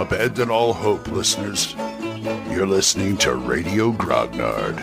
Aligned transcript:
Abandon 0.00 0.48
all 0.50 0.72
hope, 0.72 1.08
listeners. 1.08 1.74
You're 2.50 2.66
listening 2.66 3.18
to 3.18 3.34
Radio 3.34 3.92
Grognard, 3.92 4.76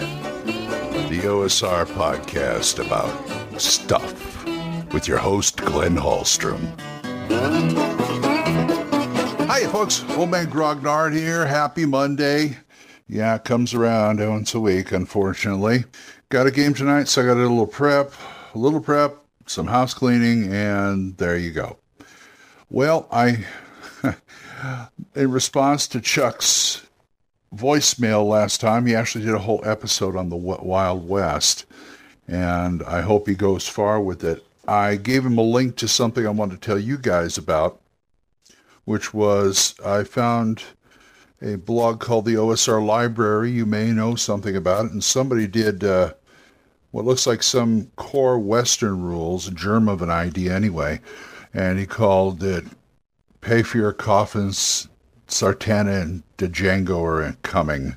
the 1.10 1.22
OSR 1.22 1.88
podcast 1.88 2.86
about 2.86 3.60
stuff 3.60 4.46
with 4.94 5.08
your 5.08 5.18
host, 5.18 5.58
Glenn 5.58 5.96
Hallstrom. 5.96 6.80
Hi, 9.48 9.66
folks. 9.72 10.04
Old 10.12 10.30
Man 10.30 10.52
Grognard 10.52 11.14
here. 11.14 11.48
Happy 11.48 11.88
Monday. 11.88 12.58
Yeah, 13.10 13.38
it 13.38 13.44
comes 13.44 13.74
around 13.74 14.20
once 14.20 14.54
a 14.54 14.60
week, 14.60 14.92
unfortunately. 14.92 15.86
Got 16.30 16.46
a 16.46 16.52
game 16.52 16.76
tonight, 16.76 17.08
so 17.08 17.24
I 17.24 17.26
got 17.26 17.38
a 17.38 17.42
little 17.42 17.66
prep, 17.66 18.14
a 18.54 18.58
little 18.60 18.82
prep, 18.82 19.18
some 19.48 19.66
house 19.66 19.96
cleaning, 19.96 20.54
and 20.54 21.18
there 21.18 21.38
you 21.38 21.50
go. 21.50 21.78
Well, 22.70 23.08
I, 23.12 23.46
in 25.16 25.32
response 25.32 25.88
to 25.88 26.02
Chuck's 26.02 26.86
voicemail 27.56 28.28
last 28.28 28.62
time, 28.62 28.86
he 28.86 28.96
actually 28.96 29.26
did 29.26 29.34
a 29.34 29.40
whole 29.40 29.62
episode 29.66 30.16
on 30.16 30.30
the 30.30 30.36
Wild 30.36 31.08
West, 31.08 31.66
and 32.28 32.84
I 32.84 33.02
hope 33.02 33.28
he 33.28 33.36
goes 33.36 33.68
far 33.68 34.00
with 34.02 34.24
it. 34.24 34.46
I 34.68 34.96
gave 34.96 35.26
him 35.26 35.38
a 35.38 35.44
link 35.44 35.78
to 35.78 35.88
something 35.88 36.26
I 36.26 36.32
want 36.32 36.52
to 36.52 36.58
tell 36.58 36.78
you 36.78 36.98
guys 36.98 37.38
about, 37.38 37.82
which 38.86 39.14
was 39.14 39.76
I 39.86 40.04
found 40.04 40.64
a 41.42 41.56
blog 41.56 42.00
called 42.00 42.26
the 42.26 42.36
OSR 42.36 42.86
Library. 42.86 43.52
You 43.52 43.66
may 43.66 43.92
know 43.92 44.16
something 44.16 44.56
about 44.56 44.86
it, 44.86 44.92
and 44.92 45.04
somebody 45.04 45.48
did 45.48 45.84
uh, 45.84 46.14
what 46.92 47.06
looks 47.06 47.28
like 47.28 47.44
some 47.44 47.92
core 47.96 48.40
Western 48.40 49.02
rules, 49.02 49.50
germ 49.52 49.88
of 49.88 50.02
an 50.02 50.10
idea 50.10 50.54
anyway, 50.54 51.00
and 51.54 51.80
he 51.80 51.86
called 51.86 52.44
it 52.44 52.66
Pay 53.42 53.64
for 53.64 53.78
Your 53.78 53.94
Coffins, 53.94 54.88
Sartana 55.28 56.02
and 56.02 56.24
Django 56.38 57.02
are 57.04 57.38
coming. 57.44 57.96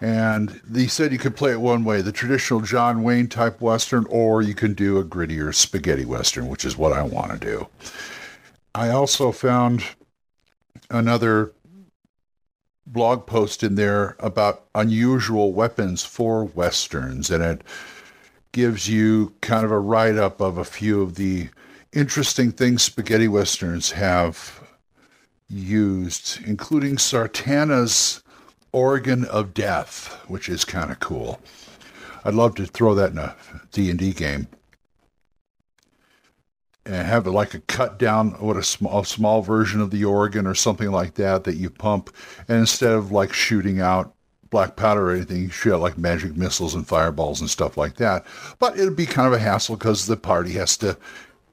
And 0.00 0.60
he 0.74 0.88
said 0.88 1.12
you 1.12 1.18
could 1.18 1.36
play 1.36 1.52
it 1.52 1.60
one 1.60 1.84
way, 1.84 2.02
the 2.02 2.12
traditional 2.12 2.60
John 2.60 3.02
Wayne 3.02 3.28
type 3.28 3.60
Western, 3.60 4.06
or 4.10 4.42
you 4.42 4.54
can 4.54 4.74
do 4.74 4.98
a 4.98 5.04
grittier 5.04 5.54
spaghetti 5.54 6.04
Western, 6.04 6.48
which 6.48 6.64
is 6.64 6.76
what 6.76 6.92
I 6.92 7.02
want 7.02 7.32
to 7.32 7.38
do. 7.38 7.68
I 8.74 8.90
also 8.90 9.32
found 9.32 9.84
another 10.90 11.52
blog 12.86 13.26
post 13.26 13.62
in 13.62 13.74
there 13.74 14.16
about 14.20 14.66
unusual 14.74 15.52
weapons 15.52 16.04
for 16.04 16.44
Westerns, 16.44 17.30
and 17.30 17.42
it 17.42 17.62
gives 18.52 18.88
you 18.88 19.34
kind 19.40 19.64
of 19.64 19.70
a 19.70 19.78
write 19.78 20.16
up 20.16 20.40
of 20.40 20.58
a 20.58 20.64
few 20.64 21.00
of 21.00 21.14
the 21.14 21.48
interesting 21.96 22.52
things 22.52 22.82
spaghetti 22.82 23.26
westerns 23.26 23.92
have 23.92 24.62
used, 25.48 26.38
including 26.46 26.98
Sartana's 26.98 28.22
organ 28.70 29.24
of 29.24 29.54
death, 29.54 30.08
which 30.28 30.50
is 30.50 30.64
kind 30.64 30.90
of 30.90 31.00
cool. 31.00 31.40
I'd 32.22 32.34
love 32.34 32.54
to 32.56 32.66
throw 32.66 32.94
that 32.96 33.12
in 33.12 33.18
a 33.18 33.34
D&D 33.72 34.12
game. 34.12 34.46
And 36.84 37.06
have 37.06 37.26
it 37.26 37.30
like 37.30 37.54
a 37.54 37.60
cut 37.60 37.98
down, 37.98 38.32
what 38.32 38.58
a 38.58 38.62
small, 38.62 39.00
a 39.00 39.06
small 39.06 39.40
version 39.40 39.80
of 39.80 39.90
the 39.90 40.04
organ 40.04 40.46
or 40.46 40.54
something 40.54 40.90
like 40.90 41.14
that 41.14 41.44
that 41.44 41.56
you 41.56 41.70
pump. 41.70 42.14
And 42.46 42.58
instead 42.58 42.92
of 42.92 43.10
like 43.10 43.32
shooting 43.32 43.80
out 43.80 44.14
black 44.50 44.76
powder 44.76 45.10
or 45.10 45.14
anything, 45.14 45.42
you 45.42 45.48
shoot 45.48 45.74
out 45.74 45.80
like 45.80 45.98
magic 45.98 46.36
missiles 46.36 46.74
and 46.74 46.86
fireballs 46.86 47.40
and 47.40 47.48
stuff 47.48 47.76
like 47.76 47.96
that. 47.96 48.24
But 48.58 48.78
it'd 48.78 48.96
be 48.96 49.06
kind 49.06 49.26
of 49.26 49.32
a 49.32 49.38
hassle 49.38 49.76
because 49.76 50.06
the 50.06 50.16
party 50.16 50.52
has 50.52 50.76
to 50.78 50.96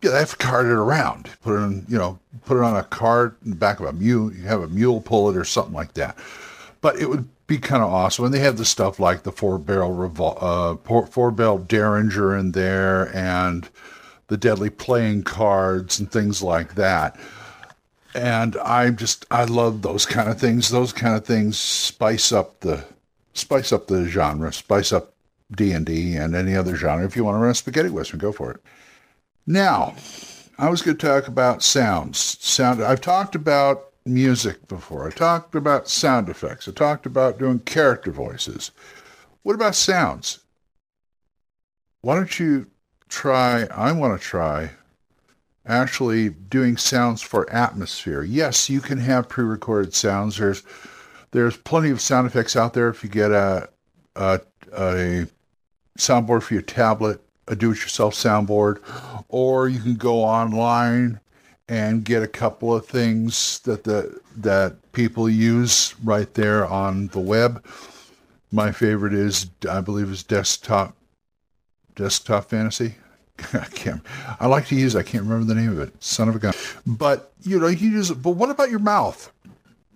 you 0.04 0.12
have 0.12 0.32
to 0.32 0.38
cart 0.38 0.66
it 0.66 0.72
around. 0.72 1.30
Put 1.42 1.56
it 1.56 1.64
in, 1.64 1.86
you 1.88 1.98
know, 1.98 2.20
put 2.46 2.58
it 2.58 2.64
on 2.64 2.76
a 2.76 2.84
cart 2.84 3.38
in 3.44 3.52
the 3.52 3.56
back 3.56 3.80
of 3.80 3.86
a 3.86 3.94
mule. 3.94 4.34
You 4.34 4.44
have 4.44 4.62
a 4.62 4.68
mule 4.68 5.02
pull 5.02 5.30
it 5.30 5.38
or 5.38 5.46
something 5.46 5.74
like 5.74 5.94
that. 5.94 6.18
But 6.82 7.00
it 7.00 7.10
would 7.10 7.28
be 7.48 7.58
kind 7.58 7.84
of 7.84 7.92
awesome. 7.92 8.26
And 8.26 8.34
they 8.34 8.40
have 8.40 8.58
the 8.58 8.66
stuff 8.66 9.00
like 9.00 9.24
the 9.24 9.32
four 9.32 9.58
barrel 9.58 9.92
revol- 9.92 10.38
uh, 10.42 11.06
four 11.06 11.32
barrel 11.32 11.60
Derringer 11.60 12.38
in 12.38 12.52
there 12.52 13.16
and 13.16 13.70
the 14.28 14.38
deadly 14.38 14.70
playing 14.70 15.24
cards 15.24 16.00
and 16.00 16.12
things 16.12 16.42
like 16.42 16.76
that. 16.76 17.18
And 18.16 18.56
I 18.58 18.92
just 18.92 19.26
I 19.32 19.46
love 19.46 19.82
those 19.82 20.06
kind 20.06 20.30
of 20.30 20.40
things. 20.40 20.70
Those 20.70 20.94
kind 20.94 21.16
of 21.16 21.26
things 21.26 21.58
spice 21.58 22.32
up 22.32 22.60
the 22.60 22.84
spice 23.34 23.72
up 23.72 23.88
the 23.88 24.06
genre, 24.06 24.54
spice 24.54 24.92
up 24.92 25.14
D 25.52 25.72
and 25.72 25.86
D 25.86 26.16
and 26.16 26.36
any 26.36 26.56
other 26.56 26.76
genre. 26.76 27.06
If 27.06 27.16
you 27.16 27.24
want 27.24 27.36
to 27.36 27.40
run 27.40 27.52
a 27.52 27.56
spaghetti 27.56 27.90
western, 27.90 28.20
go 28.20 28.32
for 28.32 28.52
it. 28.52 28.62
Now, 29.46 29.96
I 30.58 30.70
was 30.70 30.82
going 30.82 30.98
to 30.98 31.08
talk 31.08 31.28
about 31.28 31.64
sounds. 31.64 32.18
Sound. 32.18 32.84
I've 32.84 33.02
talked 33.02 33.36
about 33.36 33.86
music 34.06 34.68
before. 34.68 35.08
I 35.08 35.12
talked 35.12 35.56
about 35.56 35.90
sound 35.90 36.30
effects. 36.30 36.68
I 36.68 36.72
talked 36.72 37.06
about 37.06 37.40
doing 37.40 37.60
character 37.60 38.12
voices. 38.12 38.72
What 39.44 39.56
about 39.56 39.76
sounds? 39.76 40.40
Why 42.02 42.16
don't 42.16 42.40
you 42.40 42.68
try? 43.10 43.64
I 43.66 43.92
want 43.92 44.20
to 44.20 44.26
try 44.26 44.72
actually 45.66 46.30
doing 46.30 46.78
sounds 46.78 47.22
for 47.22 47.50
atmosphere. 47.50 48.24
Yes, 48.24 48.70
you 48.70 48.82
can 48.82 48.98
have 48.98 49.30
pre-recorded 49.30 49.94
sounds. 49.94 50.38
There's 50.38 50.64
there's 51.32 51.58
plenty 51.58 51.90
of 51.90 52.02
sound 52.02 52.28
effects 52.28 52.56
out 52.56 52.74
there. 52.74 52.90
If 52.90 53.04
you 53.04 53.10
get 53.10 53.32
a 53.32 53.70
a, 54.16 54.42
a 54.74 55.28
soundboard 55.98 56.44
for 56.44 56.54
your 56.54 56.64
tablet, 56.64 57.22
a 57.48 57.56
do-it-yourself 57.56 58.14
soundboard, 58.16 58.80
or 59.30 59.68
you 59.68 59.80
can 59.80 59.96
go 59.96 60.24
online 60.24 61.20
and 61.68 62.04
get 62.04 62.24
a 62.24 62.28
couple 62.28 62.74
of 62.76 62.86
things 62.86 63.60
that 63.60 63.84
the 63.84 64.20
that 64.38 64.76
people 64.92 65.30
use 65.30 65.96
right 66.04 66.34
there 66.34 66.66
on 66.66 67.08
the 67.08 67.20
web. 67.20 67.64
My 68.52 68.72
favorite 68.72 69.14
is 69.14 69.50
I 69.70 69.82
believe 69.82 70.10
is 70.10 70.24
desktop 70.24 70.96
desktop 71.96 72.50
fantasy. 72.50 72.96
I 73.54 73.66
can't. 73.74 74.02
I 74.40 74.48
like 74.48 74.68
to 74.68 74.76
use. 74.76 74.96
I 74.96 75.04
can't 75.04 75.24
remember 75.24 75.46
the 75.46 75.60
name 75.60 75.72
of 75.72 75.80
it. 75.80 75.92
Son 76.04 76.30
of 76.30 76.36
a 76.36 76.40
gun. 76.40 76.54
But 76.86 77.34
you 77.42 77.60
know, 77.60 77.68
you 77.68 77.90
use. 77.90 78.12
But 78.12 78.32
what 78.32 78.50
about 78.50 78.70
your 78.70 78.80
mouth? 78.80 79.32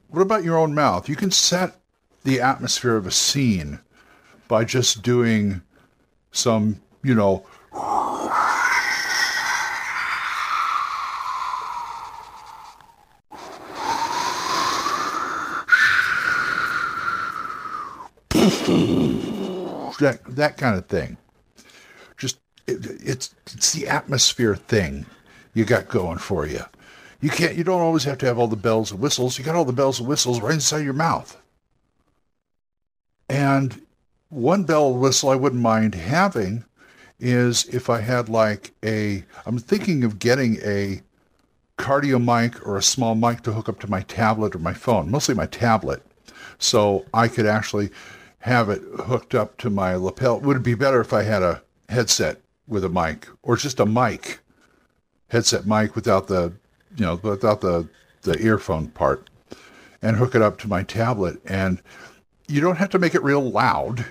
What 0.10 0.22
about 0.22 0.44
your 0.44 0.58
own 0.58 0.74
mouth? 0.74 1.10
You 1.10 1.16
can 1.16 1.32
set 1.32 1.80
the 2.24 2.42
atmosphere 2.42 2.96
of 2.96 3.06
a 3.06 3.12
scene 3.12 3.80
by 4.48 4.64
just 4.64 5.02
doing 5.02 5.62
some 6.32 6.80
you 7.08 7.16
know, 7.16 7.46
that 20.00 20.20
that 20.28 20.58
kind 20.58 20.76
of 20.76 20.88
thing. 20.88 21.16
Just 22.18 22.40
it, 22.68 22.86
it's 23.02 23.34
it's 23.54 23.72
the 23.72 23.88
atmosphere 23.88 24.56
thing 24.56 25.06
you 25.54 25.64
got 25.64 25.88
going 25.88 26.18
for 26.18 26.46
you. 26.46 26.60
You 27.22 27.30
can't. 27.30 27.56
You 27.56 27.64
don't 27.64 27.82
always 27.82 28.04
have 28.04 28.18
to 28.18 28.26
have 28.26 28.38
all 28.38 28.50
the 28.50 28.58
bells 28.58 28.92
and 28.92 29.00
whistles. 29.00 29.40
You 29.40 29.46
got 29.46 29.56
all 29.56 29.64
the 29.64 29.72
bells 29.72 30.00
and 30.00 30.10
whistles 30.10 30.42
right 30.42 30.54
inside 30.54 30.84
your 30.84 30.92
mouth. 30.92 31.42
And 33.30 33.82
one 34.28 34.66
bell 34.66 34.94
whistle 34.94 35.30
I 35.30 35.36
wouldn't 35.36 35.62
mind 35.62 35.96
having 35.96 36.66
is 37.20 37.66
if 37.66 37.90
I 37.90 38.02
had 38.02 38.30
like 38.30 38.74
a, 38.84 39.24
I'm 39.46 39.58
thinking 39.58 40.04
of 40.04 40.20
getting 40.20 40.58
a 40.64 41.02
cardio 41.78 42.24
mic 42.24 42.66
or 42.66 42.78
a 42.78 42.84
small 42.84 43.16
mic 43.16 43.42
to 43.44 43.54
hook 43.54 43.70
up 43.70 43.80
to 43.82 43.90
my 43.90 44.02
tablet 44.02 44.56
or 44.56 44.60
my 44.60 44.74
phone, 44.74 45.10
mostly 45.10 45.36
my 45.36 45.46
tablet. 45.46 46.04
So 46.60 47.06
I 47.14 47.28
could 47.28 47.46
actually 47.46 47.90
have 48.40 48.70
it 48.70 48.82
hooked 49.06 49.36
up 49.36 49.58
to 49.58 49.70
my 49.70 49.96
lapel. 49.96 50.40
Would 50.40 50.58
it 50.58 50.64
be 50.64 50.76
better 50.76 51.02
if 51.02 51.14
I 51.14 51.24
had 51.24 51.44
a 51.44 51.62
headset 51.90 52.42
with 52.68 52.84
a 52.84 52.90
mic 52.90 53.28
or 53.44 53.56
just 53.56 53.80
a 53.80 53.86
mic, 53.86 54.40
headset 55.30 55.66
mic 55.68 55.96
without 55.96 56.28
the, 56.28 56.54
you 56.96 57.06
know, 57.06 57.16
without 57.16 57.62
the, 57.62 57.88
the 58.22 58.40
earphone 58.42 58.88
part 58.90 59.30
and 60.02 60.18
hook 60.18 60.36
it 60.36 60.42
up 60.42 60.58
to 60.60 60.68
my 60.68 60.84
tablet. 60.84 61.40
And 61.46 61.82
you 62.48 62.62
don't 62.62 62.78
have 62.78 62.90
to 62.92 63.00
make 63.00 63.16
it 63.16 63.24
real 63.24 63.52
loud. 63.52 64.06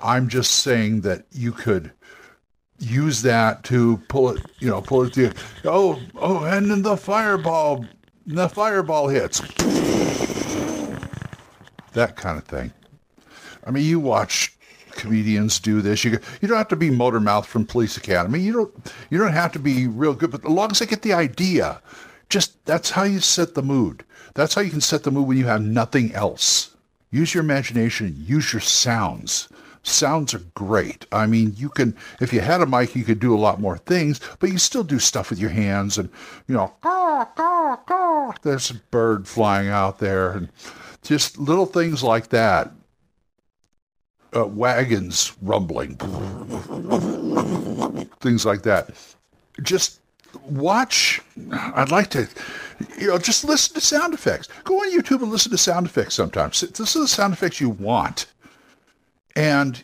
I'm 0.00 0.28
just 0.28 0.52
saying 0.56 1.02
that 1.02 1.26
you 1.32 1.52
could 1.52 1.92
use 2.78 3.22
that 3.22 3.64
to 3.64 3.98
pull 4.08 4.30
it, 4.30 4.42
you 4.60 4.68
know, 4.68 4.80
pull 4.80 5.02
it 5.02 5.14
to, 5.14 5.32
oh, 5.64 6.00
oh, 6.16 6.44
and 6.44 6.70
then 6.70 6.82
the 6.82 6.96
fireball, 6.96 7.84
the 8.26 8.48
fireball 8.48 9.08
hits. 9.08 9.40
That 11.92 12.14
kind 12.16 12.38
of 12.38 12.44
thing. 12.44 12.72
I 13.66 13.70
mean, 13.70 13.84
you 13.84 13.98
watch 13.98 14.56
comedians 14.92 15.58
do 15.58 15.80
this. 15.80 16.04
You 16.04 16.18
you 16.40 16.48
don't 16.48 16.58
have 16.58 16.68
to 16.68 16.76
be 16.76 16.90
motor 16.90 17.20
mouth 17.20 17.46
from 17.46 17.64
Police 17.64 17.96
Academy. 17.96 18.40
You 18.40 18.52
don't 18.52 18.92
you 19.10 19.18
don't 19.18 19.32
have 19.32 19.52
to 19.52 19.58
be 19.58 19.86
real 19.86 20.14
good, 20.14 20.30
but 20.30 20.44
as 20.44 20.50
long 20.50 20.70
as 20.70 20.78
they 20.78 20.86
get 20.86 21.02
the 21.02 21.12
idea, 21.12 21.80
just 22.28 22.64
that's 22.66 22.90
how 22.90 23.04
you 23.04 23.20
set 23.20 23.54
the 23.54 23.62
mood. 23.62 24.04
That's 24.34 24.54
how 24.54 24.60
you 24.60 24.70
can 24.70 24.80
set 24.80 25.02
the 25.02 25.10
mood 25.10 25.26
when 25.26 25.38
you 25.38 25.46
have 25.46 25.62
nothing 25.62 26.12
else. 26.14 26.76
Use 27.10 27.34
your 27.34 27.42
imagination. 27.42 28.14
Use 28.18 28.52
your 28.52 28.60
sounds. 28.60 29.48
Sounds 29.82 30.34
are 30.34 30.42
great. 30.54 31.06
I 31.12 31.26
mean, 31.26 31.54
you 31.56 31.68
can, 31.68 31.96
if 32.20 32.32
you 32.32 32.40
had 32.40 32.60
a 32.60 32.66
mic, 32.66 32.94
you 32.94 33.04
could 33.04 33.20
do 33.20 33.34
a 33.34 33.38
lot 33.38 33.60
more 33.60 33.78
things, 33.78 34.20
but 34.38 34.50
you 34.50 34.58
still 34.58 34.84
do 34.84 34.98
stuff 34.98 35.30
with 35.30 35.38
your 35.38 35.50
hands 35.50 35.98
and, 35.98 36.08
you 36.46 36.54
know, 36.54 36.72
ah 36.82 37.28
ah 37.38 37.58
there's 38.42 38.70
a 38.70 38.74
bird 38.90 39.26
flying 39.26 39.68
out 39.68 39.98
there 39.98 40.32
and 40.32 40.48
just 41.02 41.38
little 41.38 41.66
things 41.66 42.02
like 42.02 42.28
that. 42.28 42.72
Uh, 44.36 44.44
wagons 44.44 45.32
rumbling, 45.40 45.96
things 48.20 48.44
like 48.44 48.60
that. 48.62 48.90
Just 49.62 50.00
watch. 50.44 51.22
I'd 51.50 51.90
like 51.90 52.10
to, 52.10 52.28
you 52.98 53.06
know, 53.08 53.16
just 53.16 53.44
listen 53.44 53.74
to 53.74 53.80
sound 53.80 54.12
effects. 54.12 54.48
Go 54.64 54.80
on 54.80 54.92
YouTube 54.92 55.22
and 55.22 55.30
listen 55.30 55.50
to 55.52 55.58
sound 55.58 55.86
effects 55.86 56.14
sometimes. 56.14 56.60
This 56.60 56.94
is 56.94 57.02
the 57.02 57.08
sound 57.08 57.32
effects 57.32 57.58
you 57.58 57.70
want. 57.70 58.26
And 59.36 59.82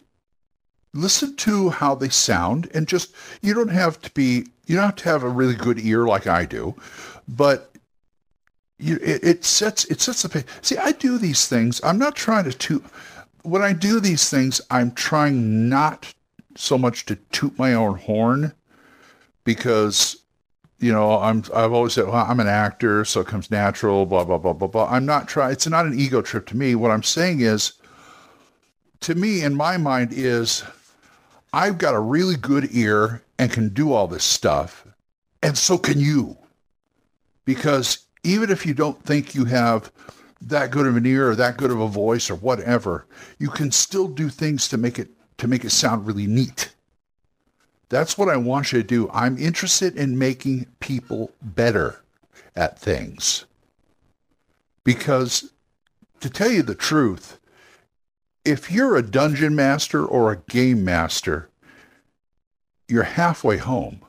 listen 0.93 1.37
to 1.37 1.71
how 1.71 1.95
they 1.95 2.09
sound 2.09 2.71
and 2.75 2.87
just, 2.87 3.15
you 3.43 3.55
don't 3.55 3.69
have 3.69 4.01
to 4.03 4.11
be, 4.13 4.47
you 4.67 4.77
don't 4.77 4.87
have 4.87 4.97
to 4.97 5.09
have 5.09 5.23
a 5.23 5.29
really 5.29 5.55
good 5.55 5.79
ear 5.79 6.07
like 6.07 6.27
I 6.27 6.45
do, 6.45 6.75
but 7.29 7.73
you, 8.79 8.97
it, 8.97 9.25
it 9.25 9.45
sets, 9.45 9.85
it 9.87 10.01
sets 10.01 10.23
the 10.23 10.29
pace. 10.29 10.45
See, 10.63 10.77
I 10.77 10.93
do 10.93 11.19
these 11.19 11.47
things. 11.47 11.81
I'm 11.85 11.99
not 11.99 12.17
trying 12.17 12.45
to 12.45 12.53
toot, 12.53 12.85
when 13.43 13.63
I 13.63 13.73
do 13.73 14.01
these 14.01 14.31
things, 14.31 14.61
I'm 14.71 14.93
trying 14.93 15.69
not 15.69 16.13
so 16.57 16.79
much 16.79 17.05
to 17.07 17.17
toot 17.31 17.59
my 17.59 17.75
own 17.75 17.99
horn 17.99 18.53
because 19.45 20.25
you 20.85 20.93
know, 20.93 21.19
I'm 21.19 21.45
I've 21.55 21.73
always 21.73 21.95
said, 21.95 22.07
well, 22.07 22.27
I'm 22.29 22.41
an 22.41 22.47
actor, 22.47 23.07
so 23.07 23.21
it 23.21 23.27
comes 23.27 23.51
natural, 23.51 24.05
blah 24.05 24.25
blah 24.25 24.37
blah 24.37 24.53
blah 24.53 24.69
blah. 24.69 24.87
I'm 24.91 25.07
not 25.07 25.29
trying. 25.29 25.53
It's 25.53 25.67
not 25.67 25.87
an 25.87 25.99
ego 25.99 26.21
trip 26.21 26.47
to 26.49 26.57
me. 26.57 26.75
What 26.75 26.91
I'm 26.91 27.03
saying 27.03 27.41
is, 27.41 27.75
to 29.05 29.15
me, 29.15 29.43
in 29.43 29.55
my 29.55 29.77
mind, 29.77 30.13
is 30.13 30.65
I've 31.53 31.77
got 31.77 31.95
a 31.95 32.01
really 32.01 32.37
good 32.37 32.69
ear 32.73 33.23
and 33.39 33.53
can 33.53 33.69
do 33.69 33.93
all 33.93 34.09
this 34.09 34.25
stuff, 34.25 34.87
and 35.43 35.59
so 35.59 35.77
can 35.77 36.01
you. 36.01 36.39
Because 37.45 37.99
even 38.23 38.51
if 38.51 38.65
you 38.65 38.73
don't 38.73 39.03
think 39.03 39.35
you 39.35 39.45
have 39.45 39.93
that 40.41 40.71
good 40.71 40.87
of 40.87 40.97
an 40.97 41.05
ear 41.05 41.31
or 41.31 41.37
that 41.37 41.59
good 41.59 41.71
of 41.71 41.81
a 41.81 41.89
voice 41.89 42.31
or 42.31 42.37
whatever, 42.37 43.07
you 43.39 43.51
can 43.51 43.71
still 43.71 44.09
do 44.09 44.31
things 44.31 44.69
to 44.69 44.79
make 44.79 44.99
it 44.99 45.09
to 45.37 45.49
make 45.49 45.65
it 45.65 45.71
sound 45.71 46.07
really 46.07 46.27
neat. 46.27 46.73
That's 47.91 48.17
what 48.17 48.31
I 48.31 48.37
want 48.37 48.73
you 48.73 48.81
to 48.81 48.87
do. 48.87 49.11
I'm 49.13 49.37
interested 49.37 49.97
in 49.97 50.19
making 50.19 50.67
people 50.81 51.31
better 51.43 52.03
at 52.57 52.79
things. 52.79 53.45
Because 54.83 55.51
to 56.21 56.31
tell 56.31 56.51
you 56.51 56.63
the 56.63 56.75
truth, 56.75 57.39
if 58.45 58.71
you're 58.71 58.97
a 58.97 59.03
dungeon 59.03 59.57
master 59.57 60.05
or 60.05 60.31
a 60.31 60.37
game 60.37 60.85
master, 60.85 61.49
you're 62.89 63.05
halfway 63.05 63.57
home 63.57 64.03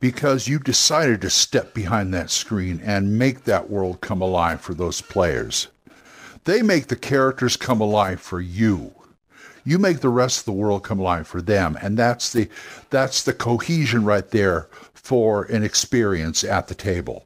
because 0.00 0.48
you 0.48 0.58
decided 0.58 1.20
to 1.20 1.30
step 1.30 1.74
behind 1.74 2.12
that 2.12 2.30
screen 2.30 2.80
and 2.82 3.18
make 3.18 3.44
that 3.44 3.68
world 3.68 4.00
come 4.00 4.22
alive 4.22 4.60
for 4.60 4.72
those 4.72 5.00
players. 5.00 5.68
They 6.44 6.62
make 6.62 6.86
the 6.86 6.96
characters 6.96 7.56
come 7.56 7.80
alive 7.80 8.20
for 8.20 8.40
you. 8.40 8.94
You 9.64 9.78
make 9.78 10.00
the 10.00 10.08
rest 10.08 10.40
of 10.40 10.44
the 10.44 10.52
world 10.52 10.84
come 10.84 11.00
alive 11.00 11.26
for 11.26 11.42
them. 11.42 11.76
And 11.82 11.98
that's 11.98 12.32
the 12.32 12.48
that's 12.88 13.24
the 13.24 13.32
cohesion 13.32 14.04
right 14.04 14.28
there 14.30 14.68
for 14.94 15.44
an 15.44 15.64
experience 15.64 16.44
at 16.44 16.68
the 16.68 16.74
table. 16.74 17.24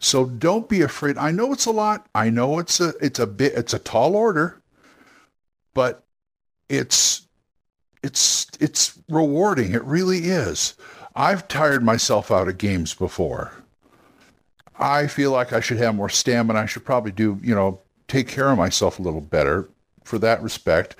So 0.00 0.26
don't 0.26 0.68
be 0.68 0.82
afraid. 0.82 1.16
I 1.16 1.30
know 1.30 1.52
it's 1.52 1.66
a 1.66 1.70
lot. 1.70 2.06
I 2.14 2.28
know 2.28 2.58
it's 2.58 2.80
a 2.80 2.92
it's 3.00 3.20
a 3.20 3.26
bit 3.26 3.52
it's 3.54 3.72
a 3.72 3.78
tall 3.78 4.16
order 4.16 4.59
but 5.74 6.04
it's 6.68 7.26
it's 8.02 8.46
it's 8.60 8.98
rewarding. 9.08 9.72
It 9.72 9.84
really 9.84 10.18
is. 10.18 10.74
I've 11.14 11.48
tired 11.48 11.82
myself 11.82 12.30
out 12.30 12.48
of 12.48 12.58
games 12.58 12.94
before. 12.94 13.52
I 14.78 15.08
feel 15.08 15.32
like 15.32 15.52
i 15.52 15.60
should 15.60 15.76
have 15.76 15.94
more 15.94 16.08
stamina. 16.08 16.60
I 16.60 16.66
should 16.66 16.84
probably 16.84 17.12
do 17.12 17.38
you 17.42 17.54
know 17.54 17.80
take 18.08 18.28
care 18.28 18.50
of 18.50 18.58
myself 18.58 18.98
a 18.98 19.02
little 19.02 19.20
better 19.20 19.68
for 20.04 20.18
that 20.18 20.42
respect 20.42 20.96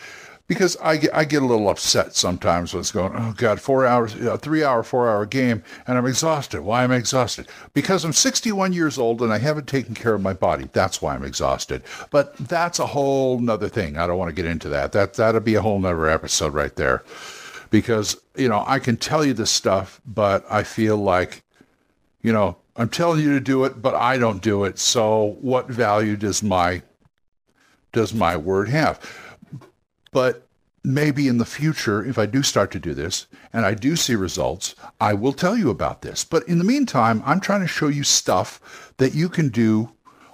because 0.51 0.77
I 0.83 0.97
get, 0.97 1.15
I 1.15 1.25
get 1.25 1.43
a 1.43 1.47
little 1.47 1.69
upset 1.69 2.17
sometimes 2.17 2.75
when 2.75 2.81
it's 2.81 2.91
going, 2.91 3.13
oh 3.15 3.33
God, 3.37 3.61
four 3.61 3.87
hours, 3.87 4.17
a 4.17 4.37
three 4.37 4.65
hour, 4.65 4.83
four 4.83 5.09
hour 5.09 5.25
game, 5.25 5.63
and 5.87 5.97
I'm 5.97 6.07
exhausted. 6.07 6.63
Why 6.63 6.83
am 6.83 6.91
I 6.91 6.97
exhausted? 6.97 7.47
Because 7.73 8.05
I'm 8.05 8.13
61 8.13 8.73
years 8.73 8.99
old 8.99 9.23
and 9.23 9.33
I 9.33 9.39
haven't 9.39 9.69
taken 9.69 9.95
care 9.95 10.13
of 10.13 10.23
my 10.23 10.33
body. 10.33 10.69
That's 10.73 11.01
why 11.01 11.15
I'm 11.15 11.25
exhausted. 11.25 11.85
But 12.11 12.37
that's 12.37 12.81
a 12.81 12.87
whole 12.87 13.39
nother 13.39 13.69
thing. 13.69 13.97
I 13.97 14.09
don't 14.09 14.19
want 14.19 14.31
to 14.31 14.35
get 14.35 14.45
into 14.45 14.69
that. 14.71 14.91
That 14.91 15.15
that'd 15.15 15.45
be 15.45 15.55
a 15.55 15.63
whole 15.63 15.79
nother 15.79 16.09
episode 16.09 16.53
right 16.53 16.75
there. 16.75 17.05
Because, 17.71 18.21
you 18.35 18.49
know, 18.49 18.65
I 18.67 18.81
can 18.81 18.97
tell 18.97 19.25
you 19.25 19.35
this 19.35 19.53
stuff, 19.53 20.01
but 20.05 20.45
I 20.51 20.65
feel 20.65 20.97
like, 20.97 21.45
you 22.23 22.33
know, 22.33 22.57
I'm 22.75 22.89
telling 22.89 23.21
you 23.21 23.35
to 23.35 23.41
do 23.41 23.63
it, 23.67 23.81
but 23.81 23.95
I 23.95 24.19
don't 24.19 24.43
do 24.43 24.65
it. 24.65 24.81
So 24.81 25.37
what 25.43 25.69
value 25.69 26.17
does 26.17 26.43
my 26.43 26.83
does 27.93 28.13
my 28.13 28.37
word 28.37 28.69
have? 28.69 29.01
But 30.13 30.47
maybe 30.83 31.29
in 31.29 31.39
the 31.39 31.45
future, 31.45 32.05
if 32.05 32.19
I 32.19 32.27
do 32.27 32.43
start 32.43 32.71
to 32.73 32.79
do 32.79 32.95
this 32.95 33.27
and 33.53 33.67
I 33.67 33.75
do 33.75 33.97
see 33.97 34.15
results, 34.15 34.75
I 35.01 35.15
will 35.15 35.33
tell 35.33 35.57
you 35.57 35.71
about 35.71 36.03
this. 36.03 36.25
But 36.25 36.47
in 36.49 36.59
the 36.59 36.65
meantime, 36.65 37.23
I'm 37.27 37.41
trying 37.41 37.61
to 37.61 37.67
show 37.67 37.89
you 37.89 38.05
stuff 38.05 38.93
that 38.97 39.15
you 39.15 39.29
can 39.29 39.49
do 39.49 39.91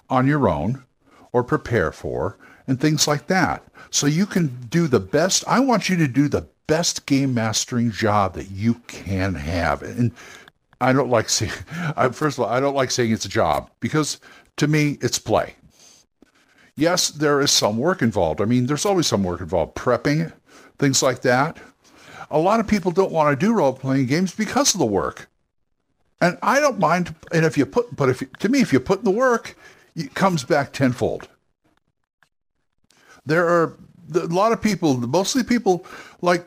on 0.08 0.26
your 0.26 0.48
own 0.48 0.84
or 1.32 1.42
prepare 1.42 1.92
for 1.92 2.38
and 2.66 2.80
things 2.80 3.06
like 3.06 3.26
that. 3.26 3.64
So 3.90 4.06
you 4.06 4.26
can 4.26 4.46
do 4.68 4.86
the 4.86 5.00
best. 5.00 5.44
I 5.46 5.60
want 5.60 5.88
you 5.88 5.96
to 5.96 6.08
do 6.08 6.28
the 6.28 6.46
best 6.66 7.06
game 7.06 7.34
mastering 7.34 7.90
job 7.90 8.34
that 8.34 8.50
you 8.50 8.74
can 8.86 9.34
have. 9.34 9.82
And 9.82 10.12
I 10.80 10.92
don't 10.92 11.10
like 11.10 11.28
saying, 11.28 11.52
first 12.12 12.38
of 12.38 12.44
all, 12.44 12.50
I 12.50 12.60
don't 12.60 12.74
like 12.74 12.90
saying 12.90 13.12
it's 13.12 13.24
a 13.24 13.30
job 13.30 13.70
because 13.80 14.20
to 14.56 14.66
me, 14.66 14.98
it's 15.00 15.18
play 15.18 15.54
yes, 16.76 17.08
there 17.08 17.40
is 17.40 17.50
some 17.50 17.78
work 17.78 18.02
involved. 18.02 18.40
I 18.40 18.44
mean, 18.44 18.66
there's 18.66 18.86
always 18.86 19.06
some 19.06 19.24
work 19.24 19.40
involved, 19.40 19.74
prepping, 19.74 20.32
things 20.78 21.02
like 21.02 21.22
that. 21.22 21.56
A 22.30 22.38
lot 22.38 22.60
of 22.60 22.66
people 22.66 22.90
don't 22.90 23.12
want 23.12 23.38
to 23.38 23.46
do 23.46 23.54
role 23.54 23.72
playing 23.72 24.06
games 24.06 24.34
because 24.34 24.74
of 24.74 24.78
the 24.80 24.86
work. 24.86 25.28
And 26.20 26.38
I 26.42 26.60
don't 26.60 26.78
mind. 26.78 27.14
And 27.32 27.44
if 27.44 27.58
you 27.58 27.66
put, 27.66 27.94
but 27.94 28.08
if 28.08 28.30
to 28.38 28.48
me, 28.48 28.60
if 28.60 28.72
you 28.72 28.80
put 28.80 29.00
in 29.00 29.04
the 29.04 29.10
work, 29.10 29.56
it 29.94 30.14
comes 30.14 30.44
back 30.44 30.72
tenfold. 30.72 31.28
There 33.24 33.46
are 33.46 33.76
a 34.14 34.26
lot 34.26 34.52
of 34.52 34.62
people, 34.62 34.96
mostly 34.96 35.42
people 35.42 35.84
like 36.22 36.46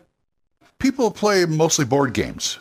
people 0.80 1.12
play 1.12 1.46
mostly 1.46 1.86
board 1.86 2.14
games. 2.14 2.60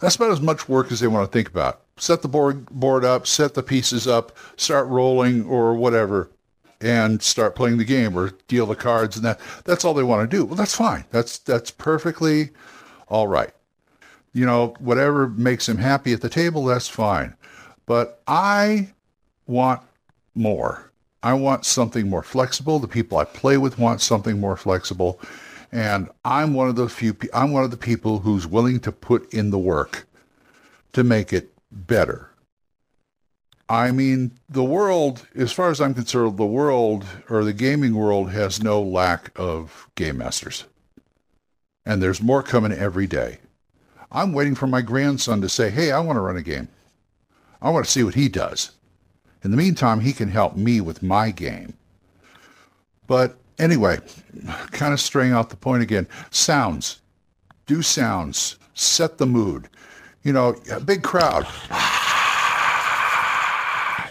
That's 0.00 0.16
about 0.16 0.30
as 0.30 0.40
much 0.40 0.68
work 0.68 0.92
as 0.92 1.00
they 1.00 1.08
want 1.08 1.30
to 1.30 1.36
think 1.36 1.48
about. 1.48 1.82
Set 1.96 2.22
the 2.22 2.28
board 2.28 2.66
board 2.70 3.04
up, 3.04 3.26
set 3.26 3.54
the 3.54 3.62
pieces 3.62 4.06
up, 4.06 4.36
start 4.56 4.86
rolling 4.86 5.44
or 5.44 5.74
whatever 5.74 6.30
and 6.80 7.22
start 7.22 7.56
playing 7.56 7.78
the 7.78 7.84
game 7.84 8.16
or 8.16 8.30
deal 8.46 8.66
the 8.66 8.76
cards 8.76 9.16
and 9.16 9.24
that 9.24 9.40
that's 9.64 9.84
all 9.84 9.94
they 9.94 10.02
want 10.02 10.28
to 10.28 10.36
do. 10.36 10.44
Well 10.44 10.56
that's 10.56 10.74
fine. 10.74 11.04
That's 11.10 11.38
that's 11.38 11.70
perfectly 11.70 12.50
all 13.08 13.26
right. 13.26 13.50
You 14.32 14.46
know 14.46 14.74
whatever 14.78 15.28
makes 15.28 15.66
them 15.66 15.78
happy 15.78 16.12
at 16.12 16.20
the 16.20 16.28
table 16.28 16.64
that's 16.64 16.88
fine. 16.88 17.34
But 17.86 18.22
i 18.26 18.90
want 19.46 19.82
more. 20.34 20.92
I 21.22 21.32
want 21.32 21.64
something 21.64 22.08
more 22.08 22.22
flexible. 22.22 22.78
The 22.78 22.88
people 22.88 23.18
i 23.18 23.24
play 23.24 23.56
with 23.56 23.78
want 23.78 24.00
something 24.00 24.38
more 24.38 24.56
flexible. 24.56 25.20
And 25.72 26.08
i'm 26.24 26.54
one 26.54 26.68
of 26.68 26.76
the 26.76 26.88
few 26.88 27.16
i'm 27.34 27.52
one 27.52 27.64
of 27.64 27.70
the 27.70 27.76
people 27.76 28.20
who's 28.20 28.46
willing 28.46 28.80
to 28.80 28.92
put 28.92 29.32
in 29.34 29.50
the 29.50 29.58
work 29.58 30.06
to 30.92 31.04
make 31.04 31.32
it 31.32 31.52
better 31.70 32.30
I 33.68 33.90
mean, 33.90 34.32
the 34.48 34.64
world, 34.64 35.26
as 35.34 35.52
far 35.52 35.70
as 35.70 35.80
I'm 35.80 35.94
concerned, 35.94 36.38
the 36.38 36.46
world 36.46 37.04
or 37.28 37.44
the 37.44 37.52
gaming 37.52 37.94
world 37.94 38.30
has 38.30 38.62
no 38.62 38.80
lack 38.80 39.30
of 39.36 39.88
game 39.94 40.18
masters. 40.18 40.64
And 41.84 42.02
there's 42.02 42.22
more 42.22 42.42
coming 42.42 42.72
every 42.72 43.06
day. 43.06 43.38
I'm 44.10 44.32
waiting 44.32 44.54
for 44.54 44.66
my 44.66 44.80
grandson 44.80 45.42
to 45.42 45.48
say, 45.50 45.68
hey, 45.68 45.92
I 45.92 46.00
want 46.00 46.16
to 46.16 46.22
run 46.22 46.36
a 46.36 46.42
game. 46.42 46.68
I 47.60 47.70
want 47.70 47.84
to 47.84 47.90
see 47.90 48.02
what 48.02 48.14
he 48.14 48.28
does. 48.28 48.70
In 49.44 49.50
the 49.50 49.56
meantime, 49.56 50.00
he 50.00 50.12
can 50.12 50.28
help 50.28 50.56
me 50.56 50.80
with 50.80 51.02
my 51.02 51.30
game. 51.30 51.74
But 53.06 53.36
anyway, 53.58 53.98
kind 54.70 54.94
of 54.94 55.00
straying 55.00 55.32
out 55.32 55.50
the 55.50 55.56
point 55.56 55.82
again. 55.82 56.08
Sounds. 56.30 57.00
Do 57.66 57.82
sounds. 57.82 58.58
Set 58.72 59.18
the 59.18 59.26
mood. 59.26 59.68
You 60.22 60.32
know, 60.32 60.56
a 60.70 60.80
big 60.80 61.02
crowd 61.02 61.46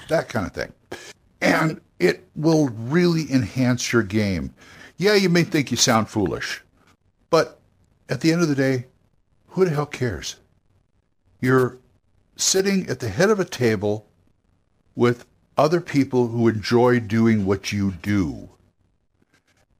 that 0.09 0.29
kind 0.29 0.45
of 0.45 0.53
thing. 0.53 0.73
And 1.41 1.81
it 1.99 2.27
will 2.35 2.69
really 2.69 3.31
enhance 3.31 3.91
your 3.91 4.03
game. 4.03 4.53
Yeah, 4.97 5.13
you 5.13 5.29
may 5.29 5.43
think 5.43 5.71
you 5.71 5.77
sound 5.77 6.09
foolish, 6.09 6.63
but 7.29 7.59
at 8.09 8.21
the 8.21 8.31
end 8.31 8.41
of 8.41 8.47
the 8.47 8.55
day, 8.55 8.87
who 9.49 9.65
the 9.65 9.71
hell 9.71 9.85
cares? 9.85 10.37
You're 11.41 11.77
sitting 12.35 12.87
at 12.89 12.99
the 12.99 13.09
head 13.09 13.29
of 13.29 13.39
a 13.39 13.45
table 13.45 14.07
with 14.95 15.25
other 15.57 15.81
people 15.81 16.27
who 16.27 16.47
enjoy 16.47 16.99
doing 16.99 17.45
what 17.45 17.71
you 17.71 17.91
do. 17.91 18.49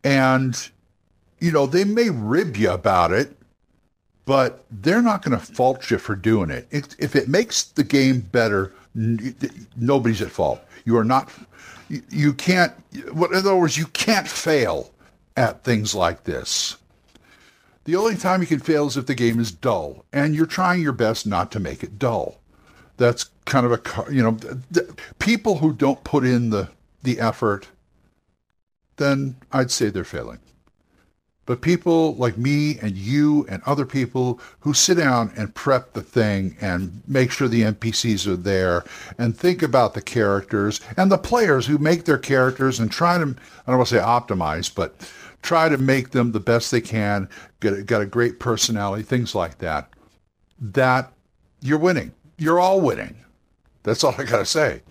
And 0.04 0.70
you 1.40 1.52
know, 1.52 1.66
they 1.66 1.84
may 1.84 2.10
rib 2.10 2.58
you 2.58 2.72
about 2.72 3.12
it, 3.12 3.37
but 4.28 4.66
they're 4.70 5.02
not 5.02 5.24
going 5.24 5.40
to 5.40 5.44
fault 5.44 5.90
you 5.90 5.98
for 5.98 6.14
doing 6.14 6.50
it. 6.52 6.68
If, 6.70 6.88
if 7.00 7.16
it 7.16 7.30
makes 7.30 7.64
the 7.64 7.84
game 7.84 8.20
better, 8.20 8.74
n- 8.94 9.34
nobody's 9.78 10.22
at 10.22 10.30
fault. 10.30 10.62
You 10.84 10.98
are 10.98 11.06
not, 11.06 11.32
you, 11.88 12.02
you 12.10 12.34
can't, 12.34 12.74
in 12.94 13.34
other 13.34 13.56
words, 13.56 13.78
you 13.78 13.86
can't 13.88 14.28
fail 14.28 14.92
at 15.38 15.64
things 15.64 15.96
like 15.96 16.26
this. 16.26 16.76
The 17.86 17.96
only 17.96 18.18
time 18.18 18.42
you 18.42 18.48
can 18.48 18.60
fail 18.60 18.88
is 18.88 18.98
if 18.98 19.06
the 19.06 19.16
game 19.16 19.40
is 19.40 19.50
dull, 19.50 20.04
and 20.12 20.36
you're 20.36 20.46
trying 20.46 20.82
your 20.82 20.92
best 20.92 21.26
not 21.26 21.50
to 21.54 21.60
make 21.62 21.82
it 21.82 21.98
dull. 21.98 22.42
That's 22.98 23.30
kind 23.46 23.66
of 23.66 23.72
a, 23.72 24.14
you 24.14 24.22
know, 24.22 24.36
th- 24.36 24.56
th- 24.74 24.90
people 25.20 25.60
who 25.60 25.72
don't 25.72 26.04
put 26.04 26.26
in 26.26 26.50
the, 26.50 26.68
the 27.02 27.22
effort, 27.22 27.70
then 28.98 29.38
I'd 29.54 29.72
say 29.72 29.88
they're 29.90 30.04
failing. 30.04 30.40
But 31.48 31.62
people 31.62 32.14
like 32.16 32.38
me 32.38 32.78
and 32.80 32.96
you 32.96 33.48
and 33.50 33.64
other 33.66 33.86
people 33.86 34.40
who 34.60 34.74
sit 34.74 34.98
down 34.98 35.32
and 35.38 35.56
prep 35.56 35.94
the 35.94 36.02
thing 36.02 36.58
and 36.60 37.02
make 37.08 37.32
sure 37.32 37.48
the 37.48 37.64
NPCs 37.64 38.28
are 38.28 38.36
there 38.36 38.84
and 39.18 39.36
think 39.36 39.64
about 39.64 39.94
the 39.94 40.02
characters 40.02 40.82
and 40.98 41.10
the 41.10 41.18
players 41.18 41.66
who 41.66 41.78
make 41.78 42.04
their 42.04 42.18
characters 42.18 42.82
and 42.82 42.92
try 42.92 43.18
to, 43.18 43.24
I 43.24 43.72
don't 43.72 43.78
want 43.78 43.88
to 43.88 43.96
say 43.96 44.02
optimize, 44.02 44.74
but 44.74 45.10
try 45.42 45.70
to 45.70 45.78
make 45.78 46.12
them 46.12 46.34
the 46.34 46.42
best 46.42 46.70
they 46.70 46.82
can, 46.82 47.30
get 47.62 47.86
got 47.86 48.02
a 48.02 48.06
great 48.06 48.42
personality, 48.42 49.04
things 49.04 49.34
like 49.34 49.60
that, 49.60 49.90
that 50.60 51.14
you're 51.62 51.80
winning. 51.80 52.12
You're 52.38 52.60
all 52.60 52.82
winning. 52.82 53.16
That's 53.84 54.04
all 54.04 54.14
I 54.18 54.26
got 54.26 54.40
to 54.40 54.46
say. 54.46 54.82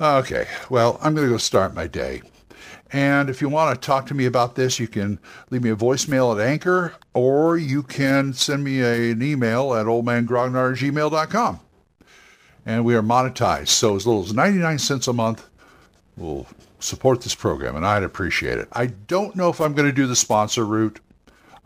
Okay, 0.00 0.46
well, 0.70 0.98
I'm 1.02 1.14
going 1.14 1.26
to 1.26 1.32
go 1.32 1.36
start 1.36 1.74
my 1.74 1.86
day. 1.86 2.22
And 2.92 3.28
if 3.28 3.40
you 3.42 3.48
want 3.48 3.74
to 3.74 3.86
talk 3.86 4.06
to 4.06 4.14
me 4.14 4.24
about 4.24 4.54
this, 4.54 4.78
you 4.78 4.88
can 4.88 5.18
leave 5.50 5.62
me 5.62 5.70
a 5.70 5.76
voicemail 5.76 6.34
at 6.34 6.46
Anchor, 6.46 6.94
or 7.12 7.56
you 7.56 7.82
can 7.82 8.32
send 8.32 8.64
me 8.64 8.80
a, 8.80 9.12
an 9.12 9.22
email 9.22 9.74
at 9.74 9.86
oldmangrognard@gmail.com. 9.86 11.60
And 12.64 12.84
we 12.84 12.94
are 12.94 13.02
monetized, 13.02 13.68
so 13.68 13.96
as 13.96 14.06
little 14.06 14.22
as 14.22 14.32
99 14.32 14.78
cents 14.78 15.08
a 15.08 15.12
month 15.12 15.48
will 16.16 16.46
support 16.80 17.22
this 17.22 17.34
program, 17.34 17.76
and 17.76 17.86
I'd 17.86 18.02
appreciate 18.02 18.58
it. 18.58 18.68
I 18.72 18.86
don't 18.86 19.36
know 19.36 19.48
if 19.48 19.60
I'm 19.60 19.74
going 19.74 19.88
to 19.88 19.94
do 19.94 20.06
the 20.06 20.16
sponsor 20.16 20.64
route. 20.64 21.00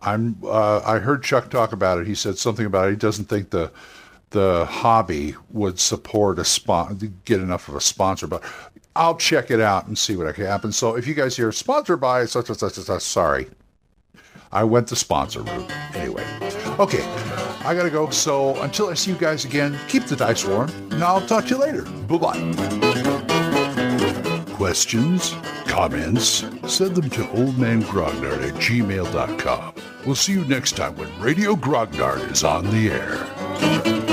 I'm. 0.00 0.36
Uh, 0.44 0.80
I 0.84 0.98
heard 0.98 1.22
Chuck 1.22 1.50
talk 1.50 1.72
about 1.72 1.98
it. 1.98 2.06
He 2.06 2.14
said 2.14 2.38
something 2.38 2.66
about 2.66 2.88
it. 2.88 2.90
He 2.90 2.96
doesn't 2.96 3.26
think 3.26 3.50
the 3.50 3.70
the 4.30 4.64
hobby 4.64 5.34
would 5.50 5.78
support 5.78 6.38
a 6.38 6.44
spon- 6.44 7.14
get 7.24 7.40
enough 7.40 7.68
of 7.68 7.76
a 7.76 7.80
sponsor, 7.80 8.26
but 8.26 8.42
I'll 8.94 9.16
check 9.16 9.50
it 9.50 9.60
out 9.60 9.86
and 9.86 9.96
see 9.96 10.16
what 10.16 10.34
can 10.34 10.44
happen. 10.44 10.72
So 10.72 10.96
if 10.96 11.06
you 11.06 11.14
guys 11.14 11.36
hear 11.36 11.50
sponsored 11.52 12.00
by 12.00 12.26
such 12.26 12.48
and 12.48 12.58
such 12.58 12.76
and 12.76 12.86
such, 12.86 13.02
sorry. 13.02 13.48
I 14.52 14.64
went 14.64 14.88
the 14.88 14.96
sponsor 14.96 15.42
route. 15.42 15.70
Anyway. 15.94 16.24
Okay. 16.78 17.02
I 17.64 17.74
gotta 17.74 17.90
go. 17.90 18.10
So 18.10 18.60
until 18.62 18.88
I 18.88 18.94
see 18.94 19.12
you 19.12 19.16
guys 19.16 19.44
again, 19.44 19.78
keep 19.88 20.04
the 20.04 20.16
dice 20.16 20.44
warm, 20.44 20.68
and 20.90 21.02
I'll 21.02 21.26
talk 21.26 21.44
to 21.44 21.50
you 21.50 21.58
later. 21.58 21.82
Bye-bye. 21.82 22.38
Questions? 24.54 25.34
Comments? 25.66 26.44
Send 26.66 26.96
them 26.96 27.08
to 27.10 27.22
oldmangrognard 27.24 28.46
at 28.46 28.54
gmail.com. 28.54 29.74
We'll 30.04 30.16
see 30.16 30.32
you 30.32 30.44
next 30.44 30.76
time 30.76 30.96
when 30.96 31.08
Radio 31.20 31.54
Grognard 31.54 32.30
is 32.30 32.44
on 32.44 32.70
the 32.70 32.90
air. 32.90 34.11